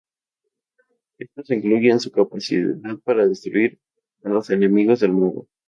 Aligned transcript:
Esto 1.19 1.43
se 1.43 1.53
incluye 1.57 1.91
en 1.91 1.99
su 1.99 2.09
capacidad 2.09 2.73
para 3.03 3.27
destruir 3.27 3.79
a 4.23 4.29
los 4.29 4.49
enemigos 4.49 5.01
del 5.01 5.13
mago. 5.13 5.47